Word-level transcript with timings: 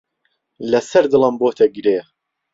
لەسەر 0.71 1.03
دڵم 1.11 1.35
بۆتە 1.41 1.65
گرێ. 1.75 1.97